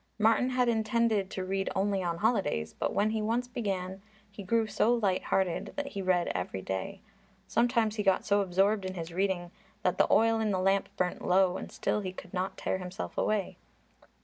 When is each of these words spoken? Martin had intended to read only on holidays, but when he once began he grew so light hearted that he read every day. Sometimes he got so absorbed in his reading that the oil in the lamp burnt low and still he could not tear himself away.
Martin 0.17 0.49
had 0.49 0.67
intended 0.67 1.29
to 1.29 1.45
read 1.45 1.69
only 1.75 2.01
on 2.01 2.17
holidays, 2.17 2.73
but 2.73 2.91
when 2.91 3.11
he 3.11 3.21
once 3.21 3.47
began 3.47 4.01
he 4.31 4.41
grew 4.41 4.65
so 4.65 4.91
light 4.95 5.25
hearted 5.25 5.73
that 5.75 5.89
he 5.89 6.01
read 6.01 6.27
every 6.29 6.59
day. 6.59 7.01
Sometimes 7.47 7.97
he 7.97 8.01
got 8.01 8.25
so 8.25 8.41
absorbed 8.41 8.83
in 8.83 8.95
his 8.95 9.13
reading 9.13 9.51
that 9.83 9.99
the 9.99 10.11
oil 10.11 10.39
in 10.39 10.49
the 10.49 10.57
lamp 10.57 10.89
burnt 10.97 11.23
low 11.23 11.55
and 11.55 11.71
still 11.71 11.99
he 12.01 12.13
could 12.13 12.33
not 12.33 12.57
tear 12.57 12.79
himself 12.79 13.15
away. 13.15 13.59